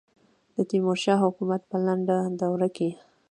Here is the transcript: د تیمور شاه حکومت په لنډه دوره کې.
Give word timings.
د 0.55 0.57
تیمور 0.69 0.97
شاه 1.03 1.21
حکومت 1.25 1.61
په 1.71 1.77
لنډه 1.85 2.15
دوره 2.41 2.67
کې. 2.75 2.89